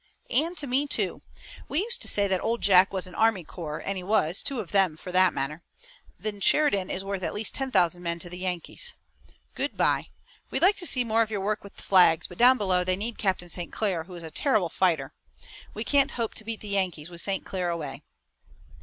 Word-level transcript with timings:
"And 0.31 0.57
to 0.57 0.65
me, 0.65 0.87
too. 0.87 1.21
We 1.69 1.77
used 1.81 2.01
to 2.01 2.07
say 2.07 2.27
that 2.27 2.43
Old 2.43 2.61
Jack 2.61 2.91
was 2.91 3.05
an 3.05 3.13
army 3.13 3.43
corps, 3.43 3.77
and 3.85 3.97
he 3.97 4.01
was, 4.03 4.41
two 4.41 4.59
of 4.59 4.71
them 4.71 4.97
for 4.97 5.11
that 5.11 5.31
matter. 5.31 5.61
Then 6.19 6.41
Sheridan 6.41 6.89
is 6.89 7.05
worth 7.05 7.21
at 7.21 7.35
least 7.35 7.53
ten 7.53 7.69
thousand 7.69 8.01
men 8.01 8.17
to 8.17 8.27
the 8.27 8.39
Yankees. 8.39 8.93
Good 9.53 9.77
by, 9.77 10.07
we'd 10.49 10.63
like 10.63 10.77
to 10.77 10.87
see 10.87 11.03
more 11.03 11.21
of 11.21 11.29
your 11.29 11.41
work 11.41 11.63
with 11.63 11.75
the 11.75 11.83
flags, 11.83 12.25
but 12.25 12.39
down 12.39 12.57
below 12.57 12.83
they 12.83 12.95
need 12.95 13.19
Captain 13.19 13.47
St. 13.51 13.71
Clair, 13.71 14.05
who 14.05 14.15
is 14.15 14.23
a 14.23 14.31
terrible 14.31 14.69
fighter. 14.69 15.13
We 15.75 15.83
can't 15.83 16.13
hope 16.13 16.33
to 16.33 16.43
beat 16.43 16.61
the 16.61 16.69
Yankees 16.69 17.11
with 17.11 17.21
St. 17.21 17.45
Clair 17.45 17.69
away." 17.69 18.01